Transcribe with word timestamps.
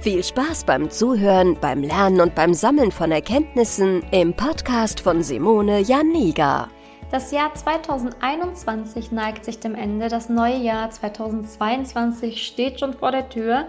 Viel 0.00 0.22
Spaß 0.22 0.62
beim 0.62 0.90
Zuhören, 0.90 1.58
beim 1.60 1.82
Lernen 1.82 2.20
und 2.20 2.36
beim 2.36 2.54
Sammeln 2.54 2.92
von 2.92 3.10
Erkenntnissen 3.10 4.04
im 4.12 4.32
Podcast 4.32 5.00
von 5.00 5.24
Simone 5.24 5.80
Janiga. 5.80 6.68
Das 7.10 7.32
Jahr 7.32 7.52
2021 7.52 9.10
neigt 9.10 9.44
sich 9.44 9.58
dem 9.58 9.74
Ende, 9.74 10.06
das 10.06 10.28
neue 10.28 10.58
Jahr 10.58 10.88
2022 10.88 12.46
steht 12.46 12.78
schon 12.78 12.94
vor 12.94 13.10
der 13.10 13.28
Tür. 13.28 13.66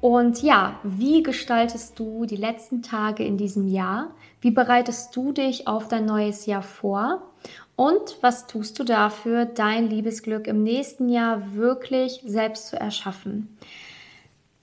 Und 0.00 0.42
ja, 0.42 0.80
wie 0.82 1.22
gestaltest 1.22 1.98
du 1.98 2.24
die 2.24 2.36
letzten 2.36 2.80
Tage 2.80 3.24
in 3.24 3.36
diesem 3.36 3.68
Jahr? 3.68 4.12
Wie 4.40 4.52
bereitest 4.52 5.14
du 5.14 5.32
dich 5.32 5.68
auf 5.68 5.88
dein 5.88 6.06
neues 6.06 6.46
Jahr 6.46 6.62
vor? 6.62 7.20
Und 7.76 8.16
was 8.22 8.46
tust 8.46 8.78
du 8.78 8.84
dafür, 8.84 9.44
dein 9.44 9.90
Liebesglück 9.90 10.46
im 10.46 10.62
nächsten 10.62 11.10
Jahr 11.10 11.54
wirklich 11.54 12.22
selbst 12.24 12.68
zu 12.68 12.80
erschaffen? 12.80 13.58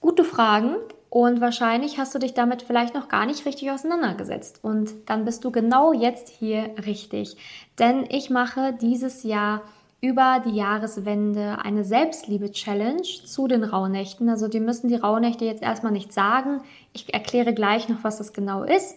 Gute 0.00 0.24
Fragen 0.24 0.76
und 1.14 1.40
wahrscheinlich 1.40 1.96
hast 1.96 2.12
du 2.16 2.18
dich 2.18 2.34
damit 2.34 2.62
vielleicht 2.62 2.96
noch 2.96 3.06
gar 3.06 3.24
nicht 3.24 3.46
richtig 3.46 3.70
auseinandergesetzt. 3.70 4.58
Und 4.62 4.90
dann 5.06 5.24
bist 5.24 5.44
du 5.44 5.52
genau 5.52 5.92
jetzt 5.92 6.28
hier 6.28 6.74
richtig. 6.84 7.36
Denn 7.78 8.04
ich 8.08 8.30
mache 8.30 8.72
dieses 8.72 9.22
Jahr 9.22 9.62
über 10.00 10.42
die 10.44 10.56
Jahreswende 10.56 11.58
eine 11.62 11.84
Selbstliebe-Challenge 11.84 13.04
zu 13.26 13.46
den 13.46 13.62
Rauhnächten. 13.62 14.28
Also 14.28 14.48
die 14.48 14.58
müssen 14.58 14.88
die 14.88 14.96
Rauhnächte 14.96 15.44
jetzt 15.44 15.62
erstmal 15.62 15.92
nicht 15.92 16.12
sagen. 16.12 16.62
Ich 16.92 17.14
erkläre 17.14 17.54
gleich 17.54 17.88
noch, 17.88 18.02
was 18.02 18.18
das 18.18 18.32
genau 18.32 18.64
ist. 18.64 18.96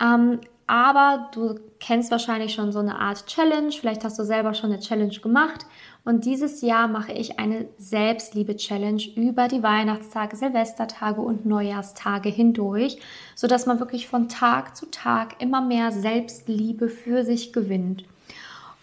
Ähm, 0.00 0.38
aber 0.68 1.28
du 1.32 1.58
kennst 1.80 2.12
wahrscheinlich 2.12 2.54
schon 2.54 2.70
so 2.70 2.78
eine 2.78 3.00
Art 3.00 3.26
Challenge. 3.26 3.72
Vielleicht 3.72 4.04
hast 4.04 4.16
du 4.16 4.22
selber 4.22 4.54
schon 4.54 4.70
eine 4.70 4.78
Challenge 4.78 5.18
gemacht. 5.18 5.66
Und 6.08 6.24
dieses 6.24 6.62
Jahr 6.62 6.88
mache 6.88 7.12
ich 7.12 7.38
eine 7.38 7.66
Selbstliebe-Challenge 7.76 9.02
über 9.14 9.46
die 9.46 9.62
Weihnachtstage, 9.62 10.36
Silvestertage 10.36 11.20
und 11.20 11.44
Neujahrstage 11.44 12.30
hindurch, 12.30 12.96
sodass 13.34 13.66
man 13.66 13.78
wirklich 13.78 14.08
von 14.08 14.30
Tag 14.30 14.74
zu 14.74 14.86
Tag 14.86 15.42
immer 15.42 15.60
mehr 15.60 15.92
Selbstliebe 15.92 16.88
für 16.88 17.26
sich 17.26 17.52
gewinnt. 17.52 18.06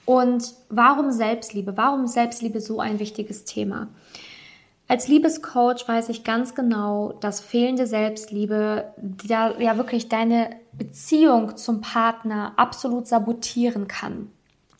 Und 0.06 0.54
warum 0.70 1.12
Selbstliebe? 1.12 1.76
Warum 1.76 2.06
Selbstliebe 2.06 2.62
so 2.62 2.80
ein 2.80 3.00
wichtiges 3.00 3.44
Thema? 3.44 3.88
Als 4.88 5.08
Liebescoach 5.08 5.88
weiß 5.88 6.10
ich 6.10 6.26
ganz 6.26 6.54
genau, 6.54 7.14
dass 7.22 7.42
fehlende 7.42 7.88
Selbstliebe 7.88 8.94
ja, 9.24 9.60
ja 9.60 9.78
wirklich 9.78 10.10
deine 10.10 10.52
Beziehung 10.74 11.58
zum 11.58 11.82
Partner 11.82 12.54
absolut 12.58 13.08
sabotieren 13.08 13.88
kann. 13.88 14.30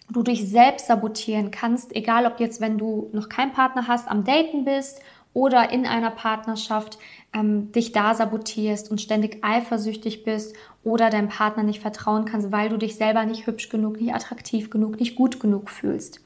Du 0.10 0.22
dich 0.24 0.48
selbst 0.48 0.88
sabotieren 0.88 1.52
kannst, 1.52 1.96
egal 1.96 2.26
ob 2.26 2.40
jetzt, 2.40 2.62
wenn 2.62 2.78
du 2.78 3.10
noch 3.12 3.28
keinen 3.28 3.54
Partner 3.54 3.88
hast, 3.88 4.08
am 4.08 4.24
Daten 4.24 4.64
bist 4.66 5.02
oder 5.34 5.72
in 5.72 5.86
einer 5.86 6.12
Partnerschaft 6.12 6.98
ähm, 7.34 7.72
dich 7.72 7.92
da 7.92 8.14
sabotierst 8.14 8.90
und 8.90 9.02
ständig 9.02 9.44
eifersüchtig 9.44 10.24
bist 10.24 10.56
oder 10.84 11.10
deinem 11.10 11.28
Partner 11.28 11.64
nicht 11.64 11.82
vertrauen 11.82 12.26
kannst, 12.26 12.52
weil 12.52 12.70
du 12.70 12.78
dich 12.78 12.96
selber 12.96 13.26
nicht 13.26 13.46
hübsch 13.46 13.70
genug, 13.70 14.00
nicht 14.00 14.14
attraktiv 14.14 14.70
genug, 14.70 15.00
nicht 15.00 15.16
gut 15.16 15.40
genug 15.40 15.70
fühlst. 15.70 16.22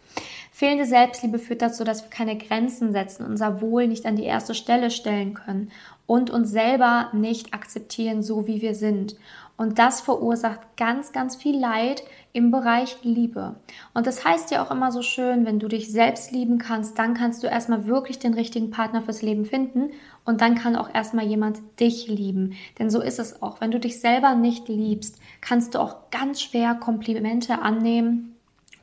Fehlende 0.51 0.85
Selbstliebe 0.85 1.39
führt 1.39 1.61
dazu, 1.61 1.83
dass 1.83 2.03
wir 2.03 2.09
keine 2.09 2.37
Grenzen 2.37 2.91
setzen, 2.91 3.25
unser 3.25 3.61
Wohl 3.61 3.87
nicht 3.87 4.05
an 4.05 4.15
die 4.15 4.25
erste 4.25 4.53
Stelle 4.53 4.91
stellen 4.91 5.33
können 5.33 5.71
und 6.05 6.29
uns 6.29 6.51
selber 6.51 7.09
nicht 7.13 7.53
akzeptieren, 7.53 8.21
so 8.21 8.45
wie 8.45 8.61
wir 8.61 8.75
sind. 8.75 9.15
Und 9.59 9.77
das 9.77 9.99
verursacht 9.99 10.61
ganz, 10.77 11.11
ganz 11.11 11.35
viel 11.35 11.59
Leid 11.59 12.03
im 12.31 12.49
Bereich 12.49 12.95
Liebe. 13.03 13.57
Und 13.93 14.07
das 14.07 14.23
heißt 14.23 14.51
ja 14.51 14.63
auch 14.63 14.71
immer 14.71 14.93
so 14.93 15.01
schön, 15.01 15.45
wenn 15.45 15.59
du 15.59 15.67
dich 15.67 15.91
selbst 15.91 16.31
lieben 16.31 16.59
kannst, 16.59 16.97
dann 16.97 17.13
kannst 17.13 17.43
du 17.43 17.47
erstmal 17.47 17.85
wirklich 17.85 18.19
den 18.19 18.33
richtigen 18.33 18.71
Partner 18.71 19.01
fürs 19.01 19.21
Leben 19.21 19.43
finden 19.43 19.91
und 20.23 20.39
dann 20.39 20.55
kann 20.55 20.77
auch 20.77 20.93
erstmal 20.93 21.25
jemand 21.25 21.59
dich 21.77 22.07
lieben. 22.07 22.53
Denn 22.79 22.89
so 22.89 23.01
ist 23.01 23.19
es 23.19 23.41
auch. 23.41 23.59
Wenn 23.59 23.71
du 23.71 23.81
dich 23.81 23.99
selber 23.99 24.33
nicht 24.33 24.69
liebst, 24.69 25.19
kannst 25.41 25.75
du 25.75 25.79
auch 25.79 26.09
ganz 26.09 26.41
schwer 26.41 26.75
Komplimente 26.75 27.61
annehmen 27.61 28.38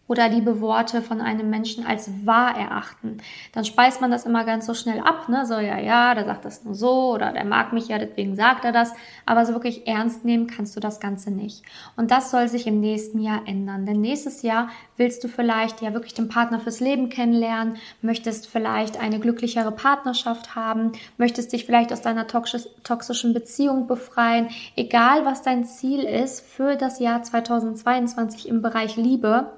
oder 0.09 0.29
liebe 0.29 0.61
Worte 0.61 1.03
von 1.03 1.21
einem 1.21 1.51
Menschen 1.51 1.85
als 1.85 2.11
wahr 2.25 2.57
erachten, 2.57 3.19
dann 3.53 3.65
speist 3.65 4.01
man 4.01 4.11
das 4.11 4.25
immer 4.25 4.45
ganz 4.45 4.67
so 4.67 4.75
schnell 4.75 5.01
ab, 5.01 5.29
ne? 5.29 5.47
So, 5.47 5.55
ja, 5.55 5.79
ja, 5.79 6.15
der 6.15 6.25
sagt 6.25 6.45
das 6.45 6.65
nur 6.65 6.75
so 6.75 7.13
oder 7.13 7.33
der 7.33 7.45
mag 7.45 7.73
mich 7.73 7.89
ja, 7.89 7.99
deswegen 7.99 8.37
sagt 8.37 8.65
er 8.65 8.73
das. 8.73 8.93
Aber 9.25 9.45
so 9.45 9.53
wirklich 9.53 9.87
ernst 9.87 10.25
nehmen 10.25 10.47
kannst 10.47 10.77
du 10.77 10.81
das 10.81 11.01
Ganze 11.01 11.31
nicht. 11.31 11.63
Und 11.97 12.11
das 12.11 12.31
soll 12.31 12.49
sich 12.49 12.67
im 12.67 12.81
nächsten 12.81 13.21
Jahr 13.21 13.43
ändern. 13.47 13.87
Denn 13.87 14.01
nächstes 14.01 14.43
Jahr 14.43 14.69
willst 14.97 15.25
du 15.25 15.29
vielleicht 15.29 15.83
ja 15.83 15.93
wirklich 15.93 16.15
den 16.15 16.29
Partner 16.29 16.61
fürs 16.61 16.81
Leben 16.81 17.09
kennenlernen, 17.09 17.77
möchtest 18.01 18.47
vielleicht 18.47 19.01
eine 19.01 19.19
glücklichere 19.19 19.73
Partnerschaft 19.73 20.55
haben, 20.55 20.93
möchtest 21.19 21.53
dich 21.53 21.67
vielleicht 21.67 21.93
aus 21.93 22.03
deiner 22.03 22.27
toxischen 22.27 23.35
Beziehung 23.35 23.87
befreien. 23.87 24.49
Egal, 24.77 25.25
was 25.25 25.43
dein 25.43 25.65
Ziel 25.65 26.05
ist 26.05 26.41
für 26.41 26.77
das 26.77 27.01
Jahr 27.01 27.23
2022 27.23 28.49
im 28.49 28.63
Bereich 28.63 28.97
Liebe, 28.97 29.53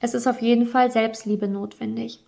es 0.00 0.14
ist 0.14 0.26
auf 0.26 0.40
jeden 0.42 0.66
Fall 0.66 0.90
Selbstliebe 0.90 1.48
notwendig. 1.48 2.20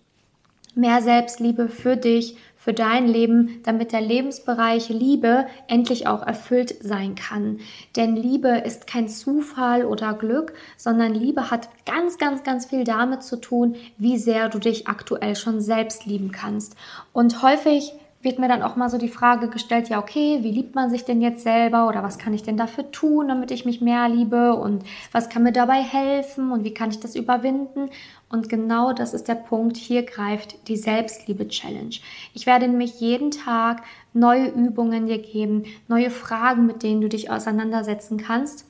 Mehr 0.75 1.01
Selbstliebe 1.01 1.69
für 1.69 1.97
dich, 1.97 2.37
für 2.55 2.73
dein 2.73 3.07
Leben, 3.07 3.61
damit 3.63 3.93
der 3.93 4.01
Lebensbereich 4.01 4.89
Liebe 4.89 5.47
endlich 5.67 6.05
auch 6.05 6.21
erfüllt 6.21 6.75
sein 6.81 7.15
kann. 7.15 7.59
Denn 7.95 8.15
Liebe 8.15 8.49
ist 8.49 8.87
kein 8.87 9.07
Zufall 9.07 9.85
oder 9.85 10.13
Glück, 10.13 10.53
sondern 10.75 11.13
Liebe 11.13 11.49
hat 11.49 11.69
ganz, 11.85 12.17
ganz, 12.17 12.43
ganz 12.43 12.65
viel 12.65 12.83
damit 12.83 13.23
zu 13.23 13.37
tun, 13.37 13.75
wie 13.97 14.17
sehr 14.17 14.49
du 14.49 14.59
dich 14.59 14.87
aktuell 14.87 15.35
schon 15.35 15.61
selbst 15.61 16.05
lieben 16.05 16.31
kannst. 16.31 16.75
Und 17.13 17.41
häufig 17.41 17.93
wird 18.27 18.39
mir 18.39 18.49
dann 18.49 18.61
auch 18.61 18.75
mal 18.75 18.89
so 18.89 18.97
die 18.97 19.07
Frage 19.07 19.47
gestellt, 19.47 19.87
ja, 19.87 19.99
okay, 19.99 20.39
wie 20.41 20.51
liebt 20.51 20.75
man 20.75 20.89
sich 20.89 21.05
denn 21.05 21.21
jetzt 21.21 21.43
selber 21.43 21.87
oder 21.87 22.03
was 22.03 22.17
kann 22.17 22.33
ich 22.33 22.43
denn 22.43 22.57
dafür 22.57 22.91
tun, 22.91 23.29
damit 23.29 23.51
ich 23.51 23.63
mich 23.63 23.79
mehr 23.79 24.09
liebe 24.09 24.53
und 24.53 24.83
was 25.13 25.29
kann 25.29 25.43
mir 25.43 25.53
dabei 25.53 25.81
helfen 25.81 26.51
und 26.51 26.65
wie 26.65 26.73
kann 26.73 26.89
ich 26.89 26.99
das 26.99 27.15
überwinden? 27.15 27.89
Und 28.29 28.49
genau 28.49 28.91
das 28.91 29.13
ist 29.13 29.29
der 29.29 29.35
Punkt, 29.35 29.77
hier 29.77 30.03
greift 30.03 30.67
die 30.67 30.75
Selbstliebe-Challenge. 30.75 31.95
Ich 32.33 32.45
werde 32.45 32.67
nämlich 32.67 32.99
jeden 32.99 33.31
Tag 33.31 33.83
neue 34.11 34.49
Übungen 34.49 35.07
dir 35.07 35.19
geben, 35.19 35.63
neue 35.87 36.09
Fragen, 36.09 36.65
mit 36.65 36.83
denen 36.83 36.99
du 36.99 37.07
dich 37.07 37.31
auseinandersetzen 37.31 38.17
kannst 38.17 38.66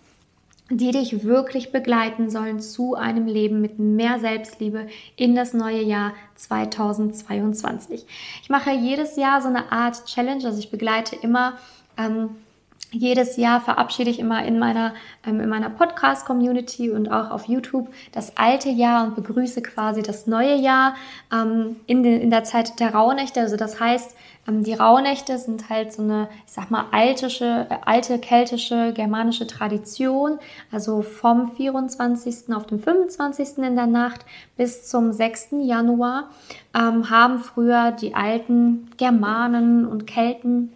die 0.70 0.92
dich 0.92 1.24
wirklich 1.24 1.72
begleiten 1.72 2.30
sollen 2.30 2.60
zu 2.60 2.96
einem 2.96 3.26
Leben 3.26 3.62
mit 3.62 3.80
mehr 3.80 4.20
Selbstliebe 4.20 4.88
in 5.16 5.36
das 5.36 5.54
neue 5.54 5.82
Jahr 5.82 6.14
2022. 6.36 8.06
Ich 8.42 8.50
mache 8.50 8.72
jedes 8.72 9.16
Jahr 9.16 9.42
so 9.42 9.48
eine 9.48 9.72
Art 9.72 10.06
Challenge, 10.06 10.44
also 10.46 10.60
ich 10.60 10.70
begleite 10.70 11.16
immer 11.16 11.58
ähm, 11.98 12.32
jedes 12.92 13.36
Jahr 13.36 13.60
verabschiede 13.60 14.10
ich 14.10 14.20
immer 14.20 14.46
in 14.46 14.60
meiner, 14.60 14.94
ähm, 15.26 15.42
in 15.42 15.50
meiner 15.50 15.70
Podcast-Community 15.70 16.90
und 16.90 17.10
auch 17.12 17.32
auf 17.32 17.46
YouTube 17.46 17.90
das 18.14 18.38
alte 18.38 18.70
Jahr 18.70 19.06
und 19.06 19.16
begrüße 19.16 19.62
quasi 19.62 20.02
das 20.02 20.26
neue 20.26 20.56
Jahr 20.56 20.96
ähm, 21.34 21.78
in, 21.86 22.04
den, 22.04 22.22
in 22.22 22.30
der 22.30 22.46
Zeit 22.46 22.80
der 22.80 22.94
Rauhnächte. 22.94 23.42
Also 23.42 23.58
das 23.58 23.80
heißt, 23.80 24.16
die 24.50 24.74
Rauhnächte 24.74 25.38
sind 25.38 25.70
halt 25.70 25.92
so 25.92 26.02
eine, 26.02 26.30
ich 26.46 26.54
sag 26.54 26.72
mal, 26.72 26.86
altische, 26.92 27.68
äh, 27.70 27.76
alte 27.86 28.18
keltische, 28.18 28.94
germanische 28.94 29.46
Tradition. 29.46 30.40
Also 30.72 31.02
vom 31.02 31.52
24. 31.52 32.54
auf 32.56 32.66
den 32.66 32.80
25. 32.80 33.58
in 33.58 33.76
der 33.76 33.88
Nacht 33.88 34.26
bis 34.56 34.88
zum 34.88 35.12
6. 35.12 35.50
Januar 35.64 36.30
ähm, 36.74 37.10
haben 37.10 37.40
früher 37.40 37.92
die 37.92 38.16
alten 38.16 38.90
Germanen 38.98 39.86
und 39.86 40.08
Kelten 40.08 40.72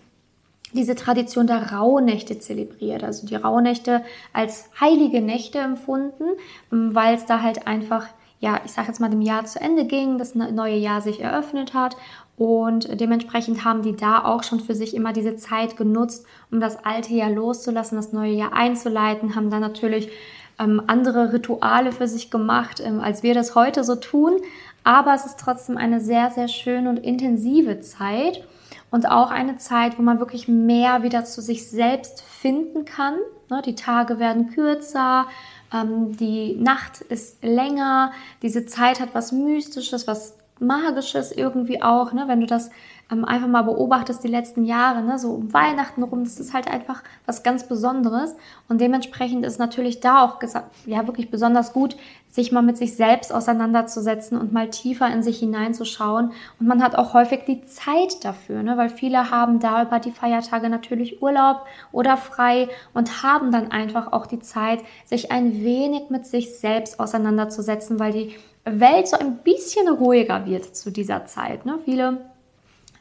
diese 0.73 0.95
Tradition 0.95 1.47
der 1.47 1.71
Rauhnächte 1.71 2.39
zelebriert. 2.39 3.03
Also 3.03 3.25
die 3.25 3.35
Rauhnächte 3.35 4.03
als 4.33 4.69
heilige 4.79 5.21
Nächte 5.21 5.59
empfunden, 5.59 6.25
ähm, 6.73 6.93
weil 6.93 7.15
es 7.15 7.25
da 7.25 7.41
halt 7.41 7.67
einfach 7.67 8.07
ja, 8.41 8.59
ich 8.65 8.71
sage 8.71 8.87
jetzt 8.87 8.99
mal, 8.99 9.09
dem 9.09 9.21
Jahr 9.21 9.45
zu 9.45 9.61
Ende 9.61 9.85
ging, 9.85 10.17
das 10.17 10.33
ne-, 10.33 10.51
neue 10.51 10.75
Jahr 10.75 10.99
sich 11.01 11.21
eröffnet 11.21 11.75
hat. 11.75 11.95
Und 12.41 12.99
dementsprechend 12.99 13.65
haben 13.65 13.83
die 13.83 13.95
da 13.95 14.25
auch 14.25 14.41
schon 14.41 14.61
für 14.61 14.73
sich 14.73 14.95
immer 14.95 15.13
diese 15.13 15.35
Zeit 15.35 15.77
genutzt, 15.77 16.25
um 16.49 16.59
das 16.59 16.83
alte 16.83 17.13
Jahr 17.13 17.29
loszulassen, 17.29 17.97
das 17.97 18.13
neue 18.13 18.31
Jahr 18.31 18.51
einzuleiten, 18.53 19.35
haben 19.35 19.51
dann 19.51 19.61
natürlich 19.61 20.09
ähm, 20.57 20.81
andere 20.87 21.33
Rituale 21.33 21.91
für 21.91 22.07
sich 22.07 22.31
gemacht, 22.31 22.81
ähm, 22.83 22.99
als 22.99 23.21
wir 23.21 23.35
das 23.35 23.53
heute 23.53 23.83
so 23.83 23.95
tun. 23.95 24.37
Aber 24.83 25.13
es 25.13 25.27
ist 25.27 25.39
trotzdem 25.39 25.77
eine 25.77 26.01
sehr, 26.01 26.31
sehr 26.31 26.47
schöne 26.47 26.89
und 26.89 26.97
intensive 26.97 27.79
Zeit 27.81 28.43
und 28.89 29.07
auch 29.07 29.29
eine 29.29 29.57
Zeit, 29.57 29.99
wo 29.99 30.01
man 30.01 30.17
wirklich 30.17 30.47
mehr 30.47 31.03
wieder 31.03 31.25
zu 31.25 31.41
sich 31.43 31.69
selbst 31.69 32.23
finden 32.23 32.85
kann. 32.85 33.17
Ne, 33.51 33.61
die 33.63 33.75
Tage 33.75 34.17
werden 34.17 34.49
kürzer, 34.49 35.27
ähm, 35.71 36.17
die 36.17 36.55
Nacht 36.55 37.01
ist 37.01 37.43
länger, 37.43 38.13
diese 38.41 38.65
Zeit 38.65 38.99
hat 38.99 39.09
was 39.13 39.31
Mystisches, 39.31 40.07
was 40.07 40.40
Magisches 40.61 41.31
irgendwie 41.31 41.81
auch, 41.81 42.13
ne? 42.13 42.25
wenn 42.27 42.39
du 42.39 42.45
das 42.47 42.69
ähm, 43.11 43.25
einfach 43.25 43.47
mal 43.47 43.63
beobachtest 43.63 44.23
die 44.23 44.29
letzten 44.29 44.63
Jahre, 44.63 45.01
ne? 45.01 45.19
so 45.19 45.31
um 45.31 45.53
Weihnachten 45.53 46.01
rum, 46.03 46.23
das 46.23 46.39
ist 46.39 46.53
halt 46.53 46.67
einfach 46.67 47.03
was 47.25 47.43
ganz 47.43 47.67
Besonderes 47.67 48.35
und 48.69 48.79
dementsprechend 48.79 49.45
ist 49.45 49.59
natürlich 49.59 49.99
da 49.99 50.23
auch 50.23 50.39
ja 50.85 51.07
wirklich 51.07 51.29
besonders 51.29 51.73
gut, 51.73 51.97
sich 52.29 52.53
mal 52.53 52.61
mit 52.61 52.77
sich 52.77 52.95
selbst 52.95 53.33
auseinanderzusetzen 53.33 54.39
und 54.39 54.53
mal 54.53 54.69
tiefer 54.69 55.11
in 55.13 55.21
sich 55.21 55.39
hineinzuschauen 55.39 56.31
und 56.59 56.67
man 56.67 56.81
hat 56.81 56.95
auch 56.95 57.13
häufig 57.13 57.41
die 57.45 57.65
Zeit 57.65 58.23
dafür, 58.23 58.63
ne? 58.63 58.77
weil 58.77 58.89
viele 58.89 59.29
haben 59.31 59.59
da 59.59 59.83
über 59.83 59.99
die 59.99 60.11
Feiertage 60.11 60.69
natürlich 60.69 61.21
Urlaub 61.21 61.65
oder 61.91 62.15
frei 62.15 62.69
und 62.93 63.23
haben 63.23 63.51
dann 63.51 63.71
einfach 63.71 64.13
auch 64.13 64.25
die 64.25 64.39
Zeit, 64.39 64.79
sich 65.05 65.31
ein 65.31 65.63
wenig 65.63 66.09
mit 66.09 66.25
sich 66.25 66.57
selbst 66.57 66.99
auseinanderzusetzen, 66.99 67.99
weil 67.99 68.13
die 68.13 68.35
Welt 68.63 69.07
so 69.07 69.17
ein 69.17 69.37
bisschen 69.37 69.87
ruhiger 69.89 70.45
wird 70.45 70.75
zu 70.75 70.91
dieser 70.91 71.25
Zeit. 71.25 71.65
Ne? 71.65 71.79
Viele 71.83 72.30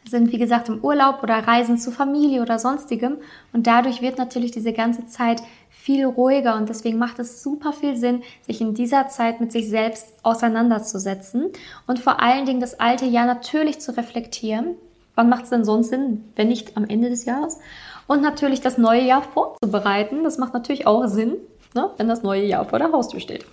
sind, 0.08 0.32
wie 0.32 0.38
gesagt, 0.38 0.68
im 0.68 0.82
Urlaub 0.82 1.22
oder 1.22 1.34
reisen 1.34 1.78
zu 1.78 1.90
Familie 1.90 2.42
oder 2.42 2.58
sonstigem 2.58 3.18
und 3.52 3.66
dadurch 3.66 4.02
wird 4.02 4.18
natürlich 4.18 4.50
diese 4.50 4.72
ganze 4.72 5.06
Zeit 5.06 5.42
viel 5.70 6.04
ruhiger 6.04 6.56
und 6.56 6.68
deswegen 6.68 6.98
macht 6.98 7.18
es 7.18 7.42
super 7.42 7.72
viel 7.72 7.96
Sinn, 7.96 8.22
sich 8.46 8.60
in 8.60 8.74
dieser 8.74 9.08
Zeit 9.08 9.40
mit 9.40 9.52
sich 9.52 9.68
selbst 9.68 10.12
auseinanderzusetzen 10.22 11.46
und 11.86 11.98
vor 11.98 12.20
allen 12.20 12.46
Dingen 12.46 12.60
das 12.60 12.78
alte 12.80 13.06
Jahr 13.06 13.26
natürlich 13.26 13.80
zu 13.80 13.96
reflektieren. 13.96 14.74
Wann 15.14 15.28
macht 15.28 15.44
es 15.44 15.50
denn 15.50 15.64
sonst 15.64 15.88
Sinn, 15.88 16.24
wenn 16.36 16.48
nicht 16.48 16.76
am 16.76 16.84
Ende 16.84 17.10
des 17.10 17.24
Jahres? 17.24 17.58
Und 18.06 18.22
natürlich 18.22 18.60
das 18.60 18.78
neue 18.78 19.02
Jahr 19.02 19.22
vorzubereiten. 19.22 20.24
Das 20.24 20.38
macht 20.38 20.54
natürlich 20.54 20.86
auch 20.86 21.06
Sinn, 21.06 21.36
ne, 21.74 21.90
wenn 21.96 22.08
das 22.08 22.22
neue 22.22 22.44
Jahr 22.44 22.64
vor 22.64 22.78
der 22.78 22.90
Haustür 22.92 23.20
steht. 23.20 23.44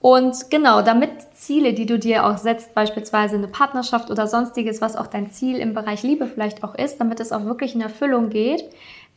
Und 0.00 0.50
genau, 0.50 0.82
damit 0.82 1.10
Ziele, 1.34 1.72
die 1.72 1.86
du 1.86 1.98
dir 1.98 2.24
auch 2.26 2.38
setzt, 2.38 2.74
beispielsweise 2.74 3.36
eine 3.36 3.48
Partnerschaft 3.48 4.10
oder 4.10 4.26
sonstiges, 4.26 4.80
was 4.80 4.96
auch 4.96 5.08
dein 5.08 5.30
Ziel 5.30 5.58
im 5.58 5.74
Bereich 5.74 6.02
Liebe 6.02 6.26
vielleicht 6.26 6.62
auch 6.62 6.74
ist, 6.74 6.98
damit 6.98 7.18
es 7.20 7.32
auch 7.32 7.44
wirklich 7.44 7.74
in 7.74 7.80
Erfüllung 7.80 8.30
geht, 8.30 8.64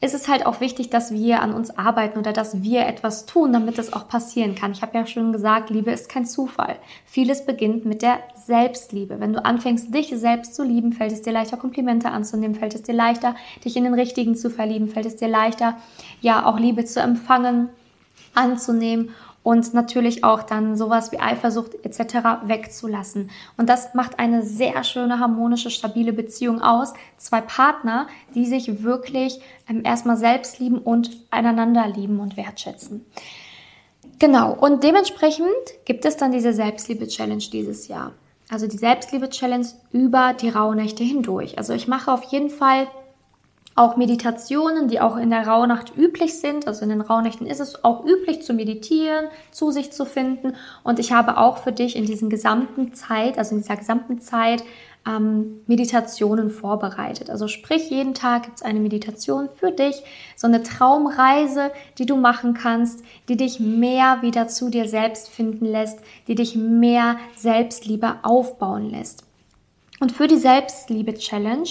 ist 0.03 0.15
es 0.15 0.27
halt 0.27 0.47
auch 0.47 0.59
wichtig, 0.61 0.89
dass 0.89 1.13
wir 1.13 1.43
an 1.43 1.53
uns 1.53 1.77
arbeiten 1.77 2.17
oder 2.17 2.33
dass 2.33 2.63
wir 2.63 2.87
etwas 2.87 3.27
tun, 3.27 3.53
damit 3.53 3.77
es 3.77 3.93
auch 3.93 4.07
passieren 4.07 4.55
kann. 4.55 4.71
Ich 4.71 4.81
habe 4.81 4.97
ja 4.97 5.05
schon 5.05 5.31
gesagt, 5.31 5.69
Liebe 5.69 5.91
ist 5.91 6.09
kein 6.09 6.25
Zufall. 6.25 6.77
Vieles 7.05 7.45
beginnt 7.45 7.85
mit 7.85 8.01
der 8.01 8.19
Selbstliebe. 8.33 9.19
Wenn 9.19 9.33
du 9.33 9.45
anfängst, 9.45 9.93
dich 9.93 10.07
selbst 10.07 10.55
zu 10.55 10.63
lieben, 10.63 10.91
fällt 10.91 11.11
es 11.11 11.21
dir 11.21 11.33
leichter, 11.33 11.57
Komplimente 11.57 12.09
anzunehmen, 12.09 12.55
fällt 12.55 12.73
es 12.73 12.81
dir 12.81 12.95
leichter, 12.95 13.35
dich 13.63 13.77
in 13.77 13.83
den 13.83 13.93
Richtigen 13.93 14.35
zu 14.35 14.49
verlieben, 14.49 14.87
fällt 14.87 15.05
es 15.05 15.17
dir 15.17 15.27
leichter, 15.27 15.77
ja, 16.19 16.47
auch 16.47 16.57
Liebe 16.57 16.83
zu 16.83 16.99
empfangen, 16.99 17.69
anzunehmen 18.33 19.11
und 19.43 19.73
natürlich 19.73 20.23
auch 20.23 20.43
dann 20.43 20.75
sowas 20.75 21.11
wie 21.11 21.19
Eifersucht 21.19 21.73
etc. 21.83 22.43
wegzulassen. 22.45 23.31
Und 23.57 23.69
das 23.69 23.93
macht 23.93 24.19
eine 24.19 24.43
sehr 24.43 24.83
schöne, 24.83 25.19
harmonische, 25.19 25.69
stabile 25.69 26.13
Beziehung 26.13 26.61
aus. 26.61 26.93
Zwei 27.17 27.41
Partner, 27.41 28.07
die 28.35 28.45
sich 28.45 28.83
wirklich 28.83 29.41
ähm, 29.67 29.81
erstmal 29.83 30.17
selbst 30.17 30.59
lieben 30.59 30.77
und 30.77 31.17
einander 31.31 31.87
lieben 31.87 32.19
und 32.19 32.37
wertschätzen. 32.37 33.05
Genau, 34.19 34.53
und 34.53 34.83
dementsprechend 34.83 35.47
gibt 35.85 36.05
es 36.05 36.17
dann 36.17 36.31
diese 36.31 36.53
Selbstliebe-Challenge 36.53 37.43
dieses 37.51 37.87
Jahr. 37.87 38.13
Also 38.51 38.67
die 38.67 38.77
Selbstliebe-Challenge 38.77 39.65
über 39.93 40.33
die 40.39 40.49
Rauhnächte 40.49 41.03
hindurch. 41.03 41.57
Also 41.57 41.73
ich 41.73 41.87
mache 41.87 42.11
auf 42.11 42.23
jeden 42.25 42.49
Fall 42.49 42.87
auch 43.81 43.97
Meditationen, 43.97 44.87
die 44.87 45.01
auch 45.01 45.17
in 45.17 45.31
der 45.31 45.47
Rauhnacht 45.47 45.97
üblich 45.97 46.39
sind. 46.39 46.67
Also 46.67 46.83
in 46.83 46.89
den 46.89 47.01
Rauhnächten 47.01 47.47
ist 47.47 47.59
es 47.59 47.83
auch 47.83 48.05
üblich 48.05 48.43
zu 48.43 48.53
meditieren, 48.53 49.25
zu 49.49 49.71
sich 49.71 49.91
zu 49.91 50.05
finden. 50.05 50.53
Und 50.83 50.99
ich 50.99 51.11
habe 51.11 51.37
auch 51.37 51.57
für 51.57 51.71
dich 51.71 51.95
in 51.95 52.05
diesen 52.05 52.29
gesamten 52.29 52.93
Zeit, 52.93 53.37
also 53.37 53.55
in 53.55 53.61
dieser 53.61 53.77
gesamten 53.77 54.21
Zeit, 54.21 54.63
ähm, 55.07 55.61
Meditationen 55.65 56.51
vorbereitet. 56.51 57.31
Also 57.31 57.47
sprich, 57.47 57.89
jeden 57.89 58.13
Tag 58.13 58.43
gibt 58.43 58.57
es 58.57 58.61
eine 58.61 58.79
Meditation 58.79 59.49
für 59.49 59.71
dich, 59.71 60.03
so 60.35 60.45
eine 60.45 60.61
Traumreise, 60.61 61.71
die 61.97 62.05
du 62.05 62.15
machen 62.17 62.53
kannst, 62.53 63.03
die 63.27 63.35
dich 63.35 63.59
mehr 63.59 64.19
wieder 64.21 64.47
zu 64.47 64.69
dir 64.69 64.87
selbst 64.87 65.29
finden 65.29 65.65
lässt, 65.65 65.99
die 66.27 66.35
dich 66.35 66.55
mehr 66.55 67.17
Selbstliebe 67.35 68.17
aufbauen 68.21 68.91
lässt. 68.91 69.23
Und 69.99 70.11
für 70.11 70.27
die 70.27 70.37
Selbstliebe-Challenge 70.37 71.69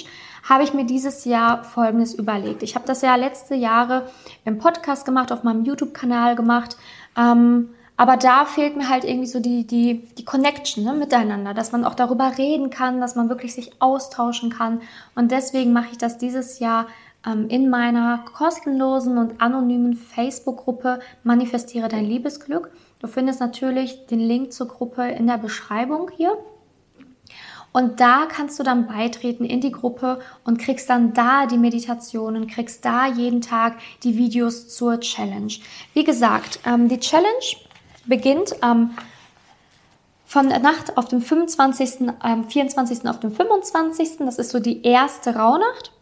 habe 0.48 0.64
ich 0.64 0.74
mir 0.74 0.84
dieses 0.84 1.24
Jahr 1.24 1.64
Folgendes 1.64 2.14
überlegt. 2.14 2.62
Ich 2.62 2.74
habe 2.74 2.86
das 2.86 3.02
ja 3.02 3.14
letzte 3.16 3.54
Jahre 3.54 4.08
im 4.44 4.58
Podcast 4.58 5.04
gemacht, 5.04 5.32
auf 5.32 5.42
meinem 5.42 5.64
YouTube-Kanal 5.64 6.36
gemacht. 6.36 6.76
Ähm, 7.16 7.70
aber 7.96 8.16
da 8.16 8.46
fehlt 8.46 8.78
mir 8.78 8.88
halt 8.88 9.04
irgendwie 9.04 9.26
so 9.26 9.40
die, 9.40 9.66
die, 9.66 10.06
die 10.16 10.24
Connection 10.24 10.84
ne, 10.84 10.94
miteinander, 10.94 11.52
dass 11.52 11.70
man 11.70 11.84
auch 11.84 11.94
darüber 11.94 12.38
reden 12.38 12.70
kann, 12.70 12.98
dass 12.98 13.14
man 13.14 13.28
wirklich 13.28 13.54
sich 13.54 13.72
austauschen 13.78 14.48
kann. 14.48 14.80
Und 15.14 15.30
deswegen 15.30 15.74
mache 15.74 15.88
ich 15.92 15.98
das 15.98 16.16
dieses 16.16 16.60
Jahr 16.60 16.86
ähm, 17.26 17.48
in 17.48 17.68
meiner 17.68 18.24
kostenlosen 18.34 19.18
und 19.18 19.42
anonymen 19.42 19.94
Facebook-Gruppe 19.94 21.00
Manifestiere 21.24 21.88
dein 21.88 22.06
Liebesglück. 22.06 22.70
Du 23.00 23.06
findest 23.06 23.40
natürlich 23.40 24.06
den 24.06 24.20
Link 24.20 24.54
zur 24.54 24.68
Gruppe 24.68 25.06
in 25.06 25.26
der 25.26 25.36
Beschreibung 25.36 26.10
hier. 26.16 26.36
Und 27.72 28.00
da 28.00 28.26
kannst 28.26 28.58
du 28.58 28.62
dann 28.64 28.86
beitreten 28.88 29.44
in 29.44 29.60
die 29.60 29.70
Gruppe 29.70 30.20
und 30.44 30.58
kriegst 30.58 30.90
dann 30.90 31.14
da 31.14 31.46
die 31.46 31.58
Meditationen, 31.58 32.48
kriegst 32.48 32.84
da 32.84 33.06
jeden 33.06 33.40
Tag 33.40 33.78
die 34.02 34.16
Videos 34.16 34.68
zur 34.68 34.98
Challenge. 34.98 35.52
Wie 35.94 36.04
gesagt, 36.04 36.60
ähm, 36.66 36.88
die 36.88 36.98
Challenge 36.98 37.28
beginnt 38.06 38.56
ähm, 38.62 38.90
von 40.26 40.48
Nacht 40.48 40.96
auf 40.96 41.06
dem 41.06 41.22
25., 41.22 42.12
ähm, 42.24 42.44
24. 42.48 43.08
auf 43.08 43.20
dem 43.20 43.32
25. 43.32 44.18
Das 44.18 44.38
ist 44.38 44.50
so 44.50 44.58
die 44.58 44.82
erste 44.82 45.36
Rauhnacht. 45.36 45.92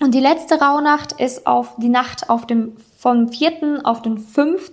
Und 0.00 0.12
die 0.12 0.20
letzte 0.20 0.60
Rauhnacht 0.60 1.12
ist 1.12 1.46
auf 1.46 1.76
die 1.78 1.88
Nacht 1.88 2.28
auf 2.28 2.46
dem, 2.46 2.76
vom 2.98 3.28
4. 3.28 3.80
auf 3.84 4.02
den 4.02 4.18
5., 4.18 4.72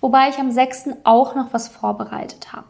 wobei 0.00 0.28
ich 0.28 0.38
am 0.38 0.50
6. 0.50 0.90
auch 1.04 1.34
noch 1.34 1.52
was 1.52 1.68
vorbereitet 1.68 2.52
habe. 2.52 2.66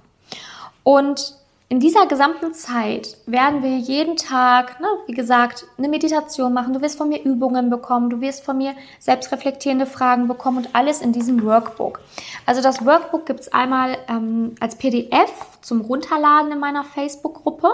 Und 0.83 1.40
in 1.71 1.79
dieser 1.79 2.07
gesamten 2.07 2.53
Zeit 2.53 3.17
werden 3.27 3.62
wir 3.62 3.79
jeden 3.79 4.17
Tag, 4.17 4.81
ne, 4.81 4.89
wie 5.07 5.12
gesagt, 5.12 5.67
eine 5.79 5.89
Meditation 5.89 6.53
machen. 6.53 6.75
Du 6.75 6.81
wirst 6.81 6.99
von 6.99 7.09
mir 7.09 7.23
Übungen 7.23 7.71
bekommen, 7.71 8.11
du 8.11 8.21
wirst 8.21 8.45
von 8.45 8.59
mir 8.59 8.75
selbstreflektierende 8.99 9.87
Fragen 9.87 10.27
bekommen 10.27 10.59
und 10.59 10.75
alles 10.75 11.00
in 11.00 11.12
diesem 11.12 11.45
Workbook. 11.45 12.00
Also 12.45 12.61
das 12.61 12.85
Workbook 12.85 13.25
gibt 13.25 13.39
es 13.39 13.53
einmal 13.53 13.99
ähm, 14.09 14.57
als 14.59 14.75
PDF 14.75 15.31
zum 15.61 15.83
Runterladen 15.83 16.50
in 16.50 16.59
meiner 16.59 16.83
Facebook-Gruppe. 16.83 17.69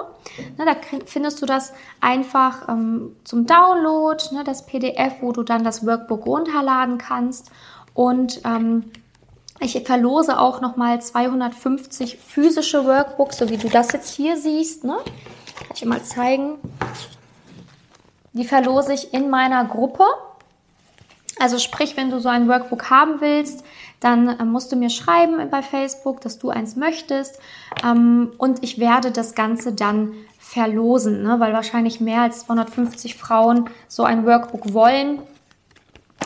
Ne, 0.58 0.66
da 0.66 0.76
findest 1.06 1.40
du 1.40 1.46
das 1.46 1.72
einfach 2.02 2.68
ähm, 2.68 3.16
zum 3.24 3.46
Download, 3.46 4.22
ne, 4.32 4.44
das 4.44 4.66
PDF, 4.66 5.22
wo 5.22 5.32
du 5.32 5.42
dann 5.42 5.64
das 5.64 5.86
Workbook 5.86 6.26
runterladen 6.26 6.98
kannst. 6.98 7.50
Und 7.94 8.42
ähm, 8.44 8.90
ich 9.60 9.82
verlose 9.84 10.38
auch 10.38 10.60
nochmal 10.60 11.00
250 11.00 12.18
physische 12.18 12.84
Workbooks, 12.84 13.38
so 13.38 13.48
wie 13.48 13.56
du 13.56 13.68
das 13.68 13.92
jetzt 13.92 14.14
hier 14.14 14.36
siehst. 14.36 14.84
Ne? 14.84 14.96
Kann 14.96 15.68
ich 15.72 15.80
dir 15.80 15.88
mal 15.88 16.02
zeigen. 16.02 16.58
Die 18.32 18.44
verlose 18.44 18.92
ich 18.92 19.14
in 19.14 19.30
meiner 19.30 19.64
Gruppe. 19.64 20.04
Also 21.38 21.58
sprich, 21.58 21.96
wenn 21.96 22.10
du 22.10 22.18
so 22.18 22.28
ein 22.28 22.48
Workbook 22.48 22.90
haben 22.90 23.20
willst, 23.20 23.64
dann 24.00 24.28
äh, 24.28 24.44
musst 24.44 24.72
du 24.72 24.76
mir 24.76 24.90
schreiben 24.90 25.50
bei 25.50 25.62
Facebook, 25.62 26.20
dass 26.20 26.38
du 26.38 26.50
eins 26.50 26.76
möchtest. 26.76 27.38
Ähm, 27.84 28.32
und 28.38 28.62
ich 28.62 28.78
werde 28.78 29.10
das 29.10 29.34
Ganze 29.34 29.72
dann 29.72 30.14
verlosen, 30.38 31.22
ne? 31.22 31.40
weil 31.40 31.52
wahrscheinlich 31.52 32.00
mehr 32.00 32.22
als 32.22 32.40
250 32.46 33.16
Frauen 33.16 33.68
so 33.88 34.04
ein 34.04 34.24
Workbook 34.26 34.72
wollen. 34.72 35.18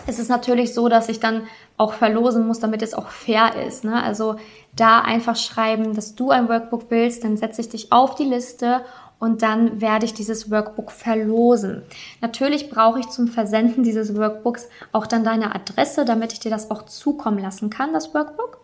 Es 0.07 0.19
ist 0.19 0.29
natürlich 0.29 0.75
so, 0.75 0.89
dass 0.89 1.09
ich 1.09 1.21
dann 1.21 1.47
auch 1.81 1.95
verlosen 1.95 2.47
muss, 2.47 2.61
damit 2.61 2.83
es 2.83 2.93
auch 2.93 3.09
fair 3.09 3.55
ist. 3.67 3.85
Ne? 3.85 4.03
Also 4.03 4.37
da 4.77 5.01
einfach 5.01 5.37
schreiben, 5.37 5.95
dass 5.95 6.15
du 6.15 6.31
ein 6.31 6.49
Workbook 6.49 6.85
willst, 6.91 7.25
dann 7.25 7.39
setze 7.39 7.63
ich 7.63 7.71
dich 7.71 7.91
auf 7.91 8.15
die 8.17 8.25
Liste 8.25 8.83
und 9.19 9.41
dann 9.41 9.81
werde 9.81 10.05
ich 10.05 10.13
dieses 10.13 10.51
Workbook 10.51 10.93
verlosen. 10.93 11.83
Natürlich 12.21 12.69
brauche 12.69 13.01
ich 13.01 13.09
zum 13.09 13.29
Versenden 13.29 13.83
dieses 13.83 14.15
Workbooks 14.15 14.69
auch 14.93 15.07
dann 15.07 15.25
deine 15.25 15.55
Adresse, 15.55 16.05
damit 16.05 16.35
ich 16.35 16.41
dir 16.41 16.51
das 16.51 16.71
auch 16.71 16.85
zukommen 16.85 17.39
lassen 17.39 17.71
kann, 17.71 17.95
das 17.95 18.13
Workbook. 18.15 18.59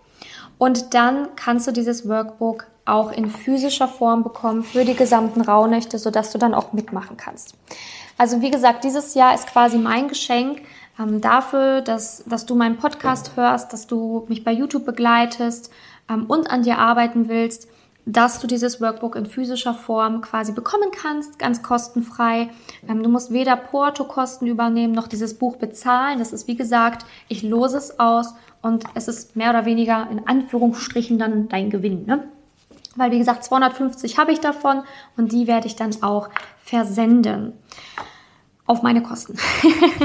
Und 0.58 0.92
dann 0.92 1.28
kannst 1.36 1.66
du 1.66 1.72
dieses 1.72 2.06
Workbook 2.06 2.66
auch 2.84 3.12
in 3.12 3.30
physischer 3.30 3.88
Form 3.88 4.24
bekommen 4.24 4.62
für 4.62 4.84
die 4.84 4.94
gesamten 4.94 5.40
Rauhnächte, 5.40 5.98
sodass 5.98 6.32
du 6.32 6.38
dann 6.38 6.54
auch 6.54 6.74
mitmachen 6.74 7.16
kannst. 7.16 7.54
Also 8.18 8.42
wie 8.42 8.50
gesagt, 8.50 8.84
dieses 8.84 9.14
Jahr 9.14 9.34
ist 9.34 9.46
quasi 9.46 9.78
mein 9.78 10.08
Geschenk 10.08 10.60
ähm, 10.98 11.20
dafür, 11.20 11.80
dass, 11.80 12.24
dass 12.26 12.46
du 12.46 12.54
meinen 12.54 12.76
Podcast 12.76 13.32
hörst, 13.36 13.72
dass 13.72 13.86
du 13.86 14.24
mich 14.28 14.44
bei 14.44 14.52
YouTube 14.52 14.84
begleitest 14.84 15.70
ähm, 16.08 16.26
und 16.26 16.50
an 16.50 16.62
dir 16.62 16.78
arbeiten 16.78 17.28
willst, 17.28 17.68
dass 18.08 18.38
du 18.38 18.46
dieses 18.46 18.80
Workbook 18.80 19.16
in 19.16 19.26
physischer 19.26 19.74
Form 19.74 20.20
quasi 20.20 20.52
bekommen 20.52 20.90
kannst, 20.92 21.40
ganz 21.40 21.62
kostenfrei. 21.62 22.50
Ähm, 22.88 23.02
du 23.02 23.08
musst 23.08 23.32
weder 23.32 23.56
Portokosten 23.56 24.46
übernehmen 24.46 24.94
noch 24.94 25.08
dieses 25.08 25.34
Buch 25.34 25.56
bezahlen. 25.56 26.20
Das 26.20 26.32
ist 26.32 26.46
wie 26.46 26.56
gesagt, 26.56 27.04
ich 27.28 27.42
lose 27.42 27.76
es 27.76 27.98
aus 27.98 28.34
und 28.62 28.84
es 28.94 29.08
ist 29.08 29.34
mehr 29.34 29.50
oder 29.50 29.64
weniger 29.66 30.08
in 30.10 30.26
Anführungsstrichen 30.26 31.18
dann 31.18 31.48
dein 31.48 31.68
Gewinn. 31.68 32.06
Ne? 32.06 32.28
Weil 32.94 33.10
wie 33.10 33.18
gesagt, 33.18 33.44
250 33.44 34.18
habe 34.18 34.32
ich 34.32 34.40
davon 34.40 34.82
und 35.16 35.32
die 35.32 35.48
werde 35.48 35.66
ich 35.66 35.74
dann 35.76 35.90
auch 36.02 36.30
versenden. 36.64 37.52
Auf 38.66 38.82
meine 38.82 39.00
Kosten. 39.00 39.38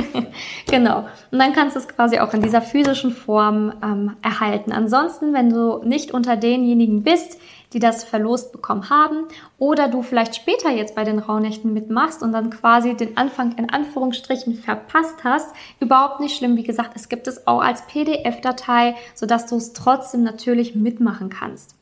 genau. 0.68 1.08
Und 1.32 1.40
dann 1.40 1.52
kannst 1.54 1.76
du 1.76 1.80
es 1.80 1.88
quasi 1.88 2.20
auch 2.20 2.32
in 2.34 2.44
dieser 2.44 2.62
physischen 2.62 3.12
Form 3.12 3.74
ähm, 3.84 4.16
erhalten. 4.22 4.72
Ansonsten, 4.72 5.34
wenn 5.34 5.50
du 5.50 5.80
nicht 5.84 6.12
unter 6.12 6.36
denjenigen 6.36 7.02
bist, 7.02 7.40
die 7.74 7.80
das 7.80 8.04
verlost 8.04 8.52
bekommen 8.52 8.90
haben 8.90 9.26
oder 9.58 9.88
du 9.88 10.04
vielleicht 10.04 10.36
später 10.36 10.70
jetzt 10.70 10.94
bei 10.94 11.04
den 11.04 11.20
Rauhnächten 11.20 11.74
mitmachst 11.74 12.22
und 12.22 12.34
dann 12.34 12.50
quasi 12.50 12.96
den 12.96 13.18
Anfang 13.18 13.54
in 13.58 13.70
Anführungsstrichen 13.70 14.56
verpasst 14.56 15.24
hast, 15.24 15.56
überhaupt 15.80 16.20
nicht 16.20 16.38
schlimm. 16.38 16.58
Wie 16.58 16.64
gesagt, 16.64 16.92
es 16.96 17.10
gibt 17.10 17.28
es 17.28 17.48
auch 17.48 17.62
als 17.62 17.88
PDF-Datei, 17.88 18.96
sodass 19.16 19.48
du 19.48 19.56
es 19.56 19.74
trotzdem 19.74 20.24
natürlich 20.24 20.76
mitmachen 20.76 21.30
kannst. 21.30 21.76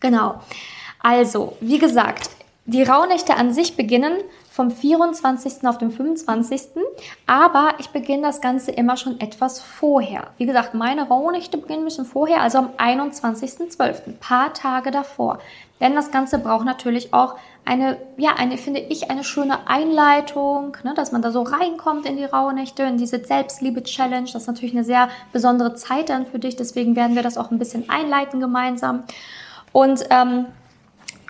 Genau. 0.00 0.40
Also, 1.00 1.56
wie 1.60 1.78
gesagt, 1.78 2.30
die 2.66 2.82
Rauhnächte 2.82 3.36
an 3.36 3.52
sich 3.52 3.76
beginnen 3.76 4.16
vom 4.54 4.70
24. 4.70 5.66
auf 5.66 5.78
den 5.78 5.90
25. 5.90 6.60
Aber 7.26 7.74
ich 7.78 7.88
beginne 7.88 8.22
das 8.22 8.40
Ganze 8.40 8.70
immer 8.70 8.96
schon 8.96 9.18
etwas 9.20 9.60
vorher. 9.60 10.28
Wie 10.38 10.46
gesagt, 10.46 10.74
meine 10.74 11.08
Rauhnächte 11.08 11.58
beginnen 11.58 11.80
ein 11.80 11.86
bisschen 11.86 12.04
vorher, 12.04 12.40
also 12.40 12.58
am 12.58 12.70
21.12., 12.78 14.06
ein 14.06 14.16
paar 14.18 14.54
Tage 14.54 14.92
davor. 14.92 15.40
Denn 15.80 15.96
das 15.96 16.12
Ganze 16.12 16.38
braucht 16.38 16.64
natürlich 16.64 17.12
auch 17.12 17.34
eine, 17.64 17.96
ja, 18.16 18.34
eine, 18.36 18.56
finde 18.56 18.78
ich, 18.78 19.10
eine 19.10 19.24
schöne 19.24 19.66
Einleitung, 19.66 20.76
ne, 20.84 20.94
dass 20.94 21.10
man 21.10 21.20
da 21.20 21.32
so 21.32 21.42
reinkommt 21.42 22.06
in 22.06 22.16
die 22.16 22.24
Rauhnächte, 22.24 22.84
in 22.84 22.96
diese 22.96 23.24
Selbstliebe-Challenge. 23.24 24.30
Das 24.32 24.42
ist 24.42 24.46
natürlich 24.46 24.76
eine 24.76 24.84
sehr 24.84 25.08
besondere 25.32 25.74
Zeit 25.74 26.10
dann 26.10 26.26
für 26.26 26.38
dich. 26.38 26.54
Deswegen 26.54 26.94
werden 26.94 27.16
wir 27.16 27.24
das 27.24 27.38
auch 27.38 27.50
ein 27.50 27.58
bisschen 27.58 27.90
einleiten 27.90 28.38
gemeinsam. 28.38 29.02
Und 29.72 30.04
ähm, 30.10 30.46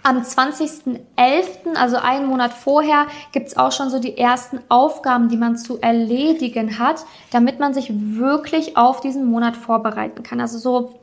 am 0.04 0.22
20.11., 0.22 1.74
also 1.74 1.96
einen 1.96 2.26
Monat 2.26 2.52
vorher, 2.52 3.06
gibt's 3.32 3.56
auch 3.56 3.72
schon 3.72 3.90
so 3.90 3.98
die 3.98 4.16
ersten 4.16 4.60
Aufgaben, 4.68 5.28
die 5.28 5.36
man 5.36 5.56
zu 5.56 5.80
erledigen 5.80 6.78
hat, 6.78 7.04
damit 7.32 7.58
man 7.58 7.74
sich 7.74 7.90
wirklich 7.92 8.76
auf 8.76 9.00
diesen 9.00 9.24
Monat 9.24 9.56
vorbereiten 9.56 10.22
kann. 10.22 10.40
Also 10.40 10.58
so 10.58 10.94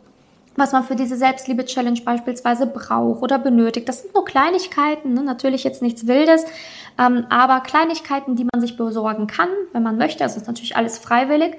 was 0.56 0.74
man 0.74 0.84
für 0.84 0.96
diese 0.96 1.16
Selbstliebe-Challenge 1.16 2.02
beispielsweise 2.02 2.68
braucht 2.68 3.22
oder 3.22 3.40
benötigt. 3.40 3.88
Das 3.88 4.02
sind 4.02 4.14
nur 4.14 4.26
Kleinigkeiten, 4.26 5.14
ne? 5.14 5.24
natürlich 5.24 5.64
jetzt 5.64 5.82
nichts 5.82 6.08
Wildes, 6.08 6.44
ähm, 7.00 7.26
aber 7.30 7.62
Kleinigkeiten, 7.62 8.36
die 8.36 8.46
man 8.52 8.62
sich 8.62 8.76
besorgen 8.76 9.28
kann, 9.28 9.50
wenn 9.72 9.84
man 9.84 9.98
möchte. 9.98 10.24
Also 10.24 10.40
ist 10.40 10.48
natürlich 10.48 10.76
alles 10.76 10.98
freiwillig. 10.98 11.56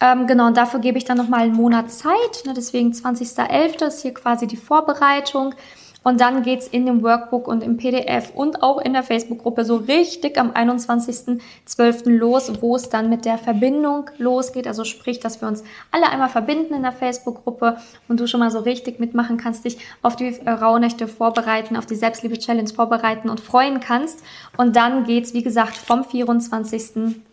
Ähm, 0.00 0.26
genau, 0.26 0.48
und 0.48 0.56
dafür 0.56 0.80
gebe 0.80 0.98
ich 0.98 1.04
dann 1.04 1.16
nochmal 1.16 1.42
einen 1.42 1.54
Monat 1.54 1.90
Zeit. 1.90 2.44
Ne? 2.44 2.52
Deswegen 2.54 2.92
20.11. 2.92 3.86
ist 3.86 4.02
hier 4.02 4.12
quasi 4.12 4.46
die 4.46 4.56
Vorbereitung. 4.56 5.54
Und 6.06 6.20
dann 6.20 6.44
geht's 6.44 6.68
in 6.68 6.86
dem 6.86 7.02
Workbook 7.02 7.48
und 7.48 7.64
im 7.64 7.78
PDF 7.78 8.30
und 8.32 8.62
auch 8.62 8.80
in 8.80 8.92
der 8.92 9.02
Facebook-Gruppe 9.02 9.64
so 9.64 9.74
richtig 9.74 10.38
am 10.38 10.52
21.12. 10.52 12.10
los, 12.10 12.52
wo 12.60 12.76
es 12.76 12.88
dann 12.88 13.10
mit 13.10 13.24
der 13.24 13.38
Verbindung 13.38 14.08
losgeht. 14.16 14.68
Also 14.68 14.84
sprich, 14.84 15.18
dass 15.18 15.40
wir 15.40 15.48
uns 15.48 15.64
alle 15.90 16.08
einmal 16.08 16.28
verbinden 16.28 16.74
in 16.74 16.82
der 16.82 16.92
Facebook-Gruppe 16.92 17.78
und 18.06 18.20
du 18.20 18.28
schon 18.28 18.38
mal 18.38 18.52
so 18.52 18.60
richtig 18.60 19.00
mitmachen 19.00 19.36
kannst, 19.36 19.64
dich 19.64 19.78
auf 20.00 20.14
die 20.14 20.26
äh, 20.44 20.48
Rauhnächte 20.48 21.08
vorbereiten, 21.08 21.76
auf 21.76 21.86
die 21.86 21.96
Selbstliebe-Challenge 21.96 22.68
vorbereiten 22.68 23.28
und 23.28 23.40
freuen 23.40 23.80
kannst. 23.80 24.22
Und 24.56 24.76
dann 24.76 25.02
geht's, 25.02 25.34
wie 25.34 25.42
gesagt, 25.42 25.76
vom 25.76 26.04
24 26.04 27.24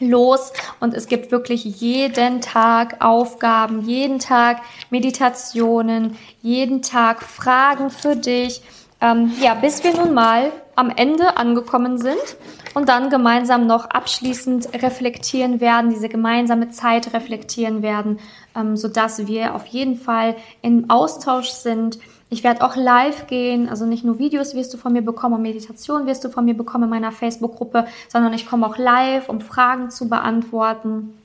los 0.00 0.52
und 0.80 0.94
es 0.94 1.08
gibt 1.08 1.30
wirklich 1.30 1.64
jeden 1.64 2.40
Tag 2.40 3.04
Aufgaben, 3.04 3.82
jeden 3.82 4.18
Tag 4.18 4.62
Meditationen, 4.90 6.16
jeden 6.42 6.82
Tag 6.82 7.22
Fragen 7.22 7.90
für 7.90 8.16
dich. 8.16 8.62
Ähm, 9.00 9.32
ja, 9.40 9.54
bis 9.54 9.84
wir 9.84 9.94
nun 9.94 10.14
mal 10.14 10.52
am 10.74 10.90
Ende 10.90 11.36
angekommen 11.36 11.98
sind 11.98 12.36
und 12.74 12.88
dann 12.88 13.10
gemeinsam 13.10 13.66
noch 13.66 13.86
abschließend 13.90 14.82
reflektieren 14.82 15.60
werden, 15.60 15.90
diese 15.90 16.08
gemeinsame 16.08 16.70
Zeit 16.70 17.12
reflektieren 17.12 17.82
werden, 17.82 18.18
ähm, 18.54 18.76
sodass 18.76 19.26
wir 19.26 19.54
auf 19.54 19.66
jeden 19.66 19.96
Fall 19.96 20.36
im 20.62 20.90
Austausch 20.90 21.48
sind 21.48 21.98
ich 22.28 22.42
werde 22.42 22.64
auch 22.64 22.74
live 22.74 23.28
gehen, 23.28 23.68
also 23.68 23.86
nicht 23.86 24.04
nur 24.04 24.18
Videos 24.18 24.54
wirst 24.54 24.74
du 24.74 24.78
von 24.78 24.92
mir 24.92 25.02
bekommen 25.02 25.34
und 25.36 25.42
Meditation 25.42 26.06
wirst 26.06 26.24
du 26.24 26.28
von 26.28 26.44
mir 26.44 26.56
bekommen 26.56 26.84
in 26.84 26.90
meiner 26.90 27.12
Facebook-Gruppe, 27.12 27.86
sondern 28.08 28.32
ich 28.32 28.48
komme 28.48 28.66
auch 28.66 28.78
live, 28.78 29.28
um 29.28 29.40
Fragen 29.40 29.90
zu 29.90 30.08
beantworten, 30.08 31.16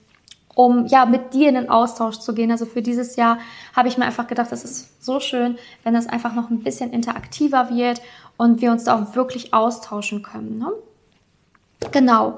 um 0.54 0.86
ja 0.86 1.06
mit 1.06 1.34
dir 1.34 1.50
in 1.50 1.56
den 1.56 1.70
Austausch 1.70 2.20
zu 2.20 2.36
gehen. 2.36 2.52
Also 2.52 2.68
für 2.68 2.84
dieses 2.84 3.16
Jahr 3.16 3.40
habe 3.76 3.88
ich 3.88 3.98
mir 3.98 4.06
einfach 4.06 4.28
gedacht, 4.28 4.52
es 4.52 4.64
ist 4.64 5.04
so 5.04 5.20
schön, 5.20 5.58
wenn 5.84 5.96
es 5.96 6.08
einfach 6.08 6.36
noch 6.36 6.52
ein 6.52 6.62
bisschen 6.62 6.92
interaktiver 6.92 7.72
wird 7.72 8.00
und 8.38 8.62
wir 8.62 8.72
uns 8.72 8.84
da 8.84 9.02
auch 9.02 9.16
wirklich 9.16 9.56
austauschen 9.56 10.22
können. 10.22 10.60
Ne? 10.60 10.72
Genau. 11.92 12.38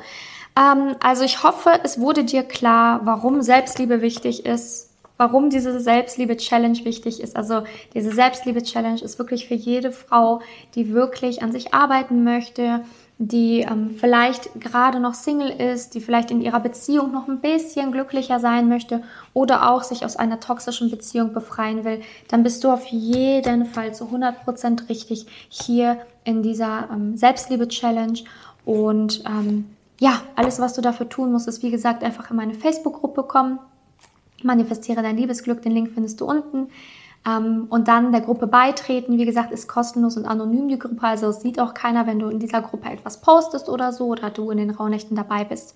Ähm, 0.58 0.96
also 1.04 1.26
ich 1.26 1.44
hoffe, 1.44 1.82
es 1.84 2.00
wurde 2.00 2.24
dir 2.24 2.44
klar, 2.44 3.02
warum 3.04 3.42
Selbstliebe 3.42 4.02
wichtig 4.02 4.46
ist 4.46 4.93
warum 5.24 5.50
diese 5.50 5.80
Selbstliebe-Challenge 5.80 6.84
wichtig 6.84 7.22
ist. 7.22 7.38
Also 7.38 7.64
diese 7.94 8.12
Selbstliebe-Challenge 8.12 9.02
ist 9.02 9.18
wirklich 9.20 9.48
für 9.48 9.54
jede 9.54 9.94
Frau, 9.94 10.42
die 10.76 10.94
wirklich 10.94 11.42
an 11.42 11.54
sich 11.54 11.74
arbeiten 11.74 12.26
möchte, 12.26 12.82
die 13.20 13.62
ähm, 13.62 13.96
vielleicht 13.98 14.60
gerade 14.60 15.00
noch 15.00 15.14
Single 15.14 15.50
ist, 15.50 15.94
die 15.94 16.02
vielleicht 16.02 16.30
in 16.30 16.42
ihrer 16.42 16.60
Beziehung 16.60 17.14
noch 17.14 17.30
ein 17.30 17.40
bisschen 17.40 17.94
glücklicher 17.94 18.42
sein 18.42 18.68
möchte 18.68 19.02
oder 19.34 19.72
auch 19.72 19.84
sich 19.84 20.04
aus 20.04 20.18
einer 20.18 20.42
toxischen 20.42 20.92
Beziehung 20.92 21.32
befreien 21.32 21.86
will, 21.86 22.02
dann 22.28 22.44
bist 22.44 22.62
du 22.66 22.70
auf 22.70 22.86
jeden 22.88 23.66
Fall 23.66 23.94
zu 23.94 24.06
100% 24.06 24.90
richtig 24.90 25.26
hier 25.48 26.00
in 26.26 26.44
dieser 26.44 26.90
ähm, 26.92 27.16
Selbstliebe-Challenge. 27.16 28.20
Und 28.66 29.24
ähm, 29.26 29.70
ja, 30.02 30.22
alles, 30.36 30.60
was 30.60 30.74
du 30.74 30.82
dafür 30.82 31.08
tun 31.08 31.32
musst, 31.32 31.48
ist 31.48 31.64
wie 31.64 31.72
gesagt 31.72 32.04
einfach 32.04 32.30
in 32.30 32.36
meine 32.36 32.56
Facebook-Gruppe 32.56 33.24
kommen. 33.24 33.60
Manifestiere 34.44 35.02
dein 35.02 35.18
Liebesglück, 35.18 35.62
den 35.62 35.72
Link 35.72 35.92
findest 35.94 36.22
du 36.22 36.26
unten. 36.26 36.70
Ähm, 37.26 37.68
und 37.70 37.88
dann 37.88 38.12
der 38.12 38.22
Gruppe 38.22 38.48
beitreten. 38.48 39.18
Wie 39.18 39.26
gesagt, 39.26 39.52
ist 39.52 39.68
kostenlos 39.68 40.18
und 40.18 40.26
anonym 40.26 40.68
die 40.68 40.80
Gruppe. 40.80 41.04
Also 41.06 41.28
es 41.28 41.42
sieht 41.42 41.60
auch 41.60 41.74
keiner, 41.74 42.06
wenn 42.06 42.20
du 42.20 42.28
in 42.28 42.40
dieser 42.40 42.62
Gruppe 42.62 42.90
etwas 42.90 43.22
postest 43.22 43.70
oder 43.70 43.94
so 43.94 44.08
oder 44.08 44.30
du 44.30 44.52
in 44.52 44.58
den 44.58 44.72
Rauhnächten 44.72 45.16
dabei 45.16 45.46
bist. 45.46 45.76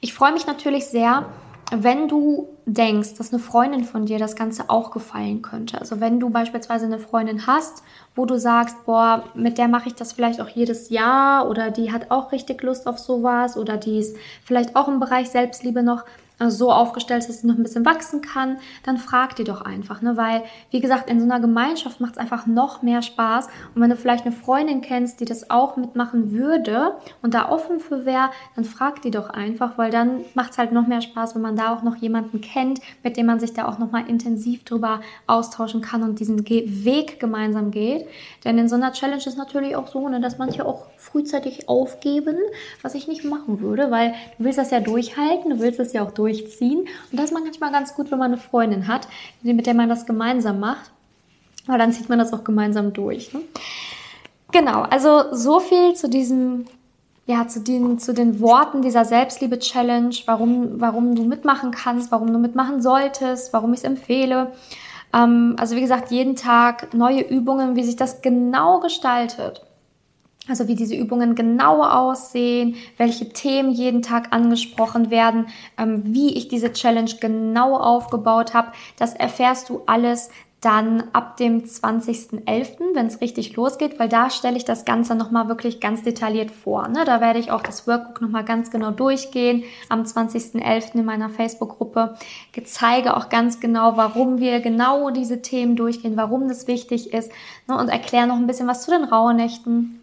Ich 0.00 0.14
freue 0.14 0.32
mich 0.32 0.46
natürlich 0.46 0.86
sehr, 0.86 1.26
wenn 1.70 2.08
du 2.08 2.48
denkst, 2.64 3.14
dass 3.14 3.32
eine 3.32 3.42
Freundin 3.42 3.84
von 3.84 4.06
dir 4.06 4.18
das 4.18 4.36
Ganze 4.36 4.70
auch 4.70 4.90
gefallen 4.90 5.42
könnte. 5.42 5.78
Also 5.78 6.00
wenn 6.00 6.18
du 6.18 6.30
beispielsweise 6.30 6.86
eine 6.86 6.98
Freundin 6.98 7.46
hast, 7.46 7.82
wo 8.14 8.24
du 8.24 8.38
sagst, 8.38 8.86
boah, 8.86 9.24
mit 9.34 9.58
der 9.58 9.68
mache 9.68 9.88
ich 9.88 9.94
das 9.94 10.12
vielleicht 10.12 10.40
auch 10.40 10.48
jedes 10.48 10.88
Jahr 10.88 11.48
oder 11.48 11.70
die 11.70 11.92
hat 11.92 12.10
auch 12.10 12.32
richtig 12.32 12.62
Lust 12.62 12.86
auf 12.86 12.98
sowas 12.98 13.56
oder 13.58 13.76
die 13.76 13.98
ist 13.98 14.16
vielleicht 14.44 14.76
auch 14.76 14.88
im 14.88 14.98
Bereich 14.98 15.28
Selbstliebe 15.28 15.82
noch 15.82 16.04
so 16.46 16.70
aufgestellt 16.72 17.20
ist, 17.20 17.28
dass 17.28 17.40
sie 17.40 17.46
noch 17.46 17.56
ein 17.56 17.62
bisschen 17.62 17.84
wachsen 17.84 18.22
kann, 18.22 18.58
dann 18.84 18.96
frag 18.96 19.36
die 19.36 19.44
doch 19.44 19.62
einfach, 19.62 20.02
ne? 20.02 20.16
Weil, 20.16 20.44
wie 20.70 20.80
gesagt, 20.80 21.10
in 21.10 21.18
so 21.18 21.24
einer 21.24 21.40
Gemeinschaft 21.40 22.00
macht 22.00 22.12
es 22.12 22.18
einfach 22.18 22.46
noch 22.46 22.82
mehr 22.82 23.02
Spaß. 23.02 23.48
Und 23.74 23.82
wenn 23.82 23.90
du 23.90 23.96
vielleicht 23.96 24.24
eine 24.24 24.34
Freundin 24.34 24.80
kennst, 24.80 25.20
die 25.20 25.24
das 25.24 25.50
auch 25.50 25.76
mitmachen 25.76 26.32
würde 26.32 26.92
und 27.22 27.34
da 27.34 27.48
offen 27.48 27.80
für 27.80 28.06
wäre, 28.06 28.30
dann 28.54 28.64
frag 28.64 29.02
die 29.02 29.10
doch 29.10 29.30
einfach, 29.30 29.78
weil 29.78 29.90
dann 29.90 30.20
macht 30.34 30.52
es 30.52 30.58
halt 30.58 30.72
noch 30.72 30.86
mehr 30.86 31.00
Spaß, 31.00 31.34
wenn 31.34 31.42
man 31.42 31.56
da 31.56 31.74
auch 31.74 31.82
noch 31.82 31.96
jemanden 31.96 32.40
kennt, 32.40 32.80
mit 33.02 33.16
dem 33.16 33.26
man 33.26 33.40
sich 33.40 33.52
da 33.52 33.66
auch 33.66 33.78
nochmal 33.78 34.08
intensiv 34.08 34.64
drüber 34.64 35.00
austauschen 35.26 35.80
kann 35.80 36.02
und 36.02 36.20
diesen 36.20 36.48
Weg 36.48 37.18
gemeinsam 37.18 37.70
geht. 37.70 38.06
Denn 38.44 38.58
in 38.58 38.68
so 38.68 38.76
einer 38.76 38.92
Challenge 38.92 39.22
ist 39.24 39.38
natürlich 39.38 39.74
auch 39.74 39.88
so, 39.88 40.08
ne, 40.08 40.20
dass 40.20 40.38
manche 40.38 40.64
auch 40.64 40.86
frühzeitig 40.96 41.68
aufgeben, 41.68 42.36
was 42.82 42.94
ich 42.94 43.08
nicht 43.08 43.24
machen 43.24 43.60
würde, 43.60 43.90
weil 43.90 44.14
du 44.38 44.44
willst 44.44 44.58
das 44.58 44.70
ja 44.70 44.80
durchhalten, 44.80 45.50
du 45.50 45.60
willst 45.60 45.78
das 45.78 45.92
ja 45.92 46.04
auch 46.04 46.10
durchziehen. 46.28 46.80
Und 47.10 47.18
das 47.18 47.26
ist 47.26 47.32
manchmal 47.32 47.72
ganz 47.72 47.94
gut, 47.94 48.10
wenn 48.10 48.18
man 48.18 48.32
eine 48.32 48.40
Freundin 48.40 48.86
hat, 48.86 49.08
mit 49.42 49.66
der 49.66 49.74
man 49.74 49.88
das 49.88 50.06
gemeinsam 50.06 50.60
macht, 50.60 50.90
weil 51.66 51.78
dann 51.78 51.92
zieht 51.92 52.08
man 52.08 52.18
das 52.18 52.32
auch 52.32 52.44
gemeinsam 52.44 52.92
durch. 52.92 53.32
Ne? 53.32 53.40
Genau, 54.52 54.82
also 54.82 55.34
so 55.34 55.60
viel 55.60 55.94
zu 55.94 56.08
diesem 56.08 56.66
ja, 57.26 57.46
zu 57.46 57.60
den, 57.60 57.98
zu 57.98 58.14
den 58.14 58.40
Worten 58.40 58.80
dieser 58.80 59.04
Selbstliebe-Challenge, 59.04 60.14
warum, 60.24 60.80
warum 60.80 61.14
du 61.14 61.24
mitmachen 61.24 61.72
kannst, 61.72 62.10
warum 62.10 62.32
du 62.32 62.38
mitmachen 62.38 62.80
solltest, 62.80 63.52
warum 63.52 63.74
ich 63.74 63.80
es 63.80 63.84
empfehle. 63.84 64.52
Ähm, 65.12 65.54
also 65.58 65.76
wie 65.76 65.82
gesagt, 65.82 66.10
jeden 66.10 66.36
Tag 66.36 66.94
neue 66.94 67.20
Übungen, 67.20 67.76
wie 67.76 67.84
sich 67.84 67.96
das 67.96 68.22
genau 68.22 68.80
gestaltet. 68.80 69.60
Also 70.48 70.68
wie 70.68 70.74
diese 70.74 70.94
Übungen 70.94 71.34
genau 71.34 71.82
aussehen, 71.82 72.76
welche 72.96 73.28
Themen 73.28 73.70
jeden 73.70 74.02
Tag 74.02 74.32
angesprochen 74.32 75.10
werden, 75.10 75.46
ähm, 75.76 76.02
wie 76.04 76.34
ich 76.34 76.48
diese 76.48 76.72
Challenge 76.72 77.10
genau 77.20 77.76
aufgebaut 77.76 78.54
habe, 78.54 78.72
das 78.96 79.14
erfährst 79.14 79.68
du 79.68 79.82
alles 79.86 80.30
dann 80.60 81.04
ab 81.12 81.36
dem 81.36 81.62
20.11., 81.62 82.94
wenn 82.94 83.06
es 83.06 83.20
richtig 83.20 83.54
losgeht, 83.54 84.00
weil 84.00 84.08
da 84.08 84.28
stelle 84.28 84.56
ich 84.56 84.64
das 84.64 84.84
Ganze 84.84 85.14
nochmal 85.14 85.48
wirklich 85.48 85.80
ganz 85.80 86.02
detailliert 86.02 86.50
vor. 86.50 86.88
Ne? 86.88 87.04
Da 87.04 87.20
werde 87.20 87.38
ich 87.38 87.52
auch 87.52 87.62
das 87.62 87.86
Workbook 87.86 88.20
nochmal 88.20 88.44
ganz 88.44 88.72
genau 88.72 88.90
durchgehen 88.90 89.62
am 89.88 90.02
20.11. 90.02 90.96
in 90.96 91.04
meiner 91.04 91.30
Facebook-Gruppe. 91.30 92.16
Zeige 92.64 93.16
auch 93.16 93.28
ganz 93.28 93.60
genau, 93.60 93.96
warum 93.96 94.38
wir 94.38 94.58
genau 94.58 95.10
diese 95.10 95.42
Themen 95.42 95.76
durchgehen, 95.76 96.16
warum 96.16 96.48
das 96.48 96.66
wichtig 96.66 97.12
ist 97.12 97.30
ne? 97.68 97.78
und 97.78 97.88
erkläre 97.88 98.26
noch 98.26 98.36
ein 98.36 98.48
bisschen 98.48 98.66
was 98.66 98.82
zu 98.82 98.90
den 98.90 99.04
Rauhnächten. 99.04 99.97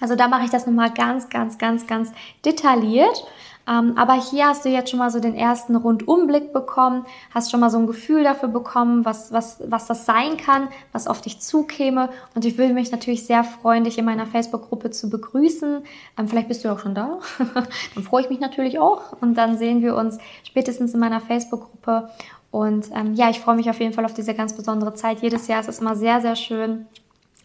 Also 0.00 0.14
da 0.14 0.28
mache 0.28 0.44
ich 0.44 0.50
das 0.50 0.66
nochmal 0.66 0.92
ganz, 0.92 1.28
ganz, 1.28 1.58
ganz, 1.58 1.86
ganz 1.86 2.12
detailliert. 2.44 3.26
Ähm, 3.68 3.94
aber 3.96 4.14
hier 4.14 4.46
hast 4.46 4.64
du 4.64 4.70
jetzt 4.70 4.90
schon 4.90 4.98
mal 4.98 5.10
so 5.10 5.20
den 5.20 5.34
ersten 5.34 5.76
Rundumblick 5.76 6.52
bekommen, 6.54 7.04
hast 7.34 7.50
schon 7.50 7.60
mal 7.60 7.68
so 7.68 7.78
ein 7.78 7.86
Gefühl 7.86 8.24
dafür 8.24 8.48
bekommen, 8.48 9.04
was, 9.04 9.30
was, 9.30 9.60
was 9.66 9.86
das 9.86 10.06
sein 10.06 10.38
kann, 10.38 10.68
was 10.92 11.06
auf 11.06 11.20
dich 11.20 11.40
zukäme. 11.40 12.08
Und 12.34 12.46
ich 12.46 12.56
würde 12.56 12.72
mich 12.72 12.90
natürlich 12.90 13.26
sehr 13.26 13.44
freuen, 13.44 13.84
dich 13.84 13.98
in 13.98 14.06
meiner 14.06 14.26
Facebook-Gruppe 14.26 14.90
zu 14.90 15.10
begrüßen. 15.10 15.82
Ähm, 16.18 16.28
vielleicht 16.28 16.48
bist 16.48 16.64
du 16.64 16.72
auch 16.72 16.78
schon 16.78 16.94
da. 16.94 17.18
dann 17.94 18.04
freue 18.04 18.22
ich 18.22 18.30
mich 18.30 18.40
natürlich 18.40 18.78
auch. 18.78 19.20
Und 19.20 19.34
dann 19.34 19.58
sehen 19.58 19.82
wir 19.82 19.96
uns 19.96 20.18
spätestens 20.44 20.94
in 20.94 21.00
meiner 21.00 21.20
Facebook-Gruppe. 21.20 22.08
Und 22.50 22.90
ähm, 22.94 23.12
ja, 23.14 23.28
ich 23.28 23.40
freue 23.40 23.56
mich 23.56 23.68
auf 23.68 23.80
jeden 23.80 23.92
Fall 23.92 24.06
auf 24.06 24.14
diese 24.14 24.32
ganz 24.32 24.54
besondere 24.54 24.94
Zeit. 24.94 25.20
Jedes 25.20 25.46
Jahr 25.46 25.60
ist 25.60 25.68
es 25.68 25.80
immer 25.80 25.94
sehr, 25.94 26.22
sehr 26.22 26.36
schön 26.36 26.86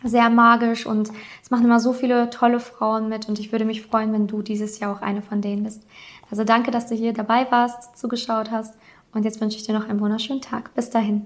sehr 0.03 0.29
magisch 0.29 0.85
und 0.85 1.11
es 1.41 1.51
machen 1.51 1.65
immer 1.65 1.79
so 1.79 1.93
viele 1.93 2.29
tolle 2.29 2.59
Frauen 2.59 3.09
mit 3.09 3.27
und 3.27 3.39
ich 3.39 3.51
würde 3.51 3.65
mich 3.65 3.81
freuen, 3.81 4.13
wenn 4.13 4.27
du 4.27 4.41
dieses 4.41 4.79
Jahr 4.79 4.95
auch 4.95 5.01
eine 5.01 5.21
von 5.21 5.41
denen 5.41 5.63
bist. 5.63 5.83
Also 6.29 6.43
danke, 6.43 6.71
dass 6.71 6.87
du 6.87 6.95
hier 6.95 7.13
dabei 7.13 7.49
warst, 7.51 7.97
zugeschaut 7.97 8.51
hast 8.51 8.75
und 9.13 9.25
jetzt 9.25 9.41
wünsche 9.41 9.57
ich 9.57 9.63
dir 9.63 9.73
noch 9.73 9.87
einen 9.87 9.99
wunderschönen 9.99 10.41
Tag. 10.41 10.73
Bis 10.73 10.89
dahin. 10.89 11.25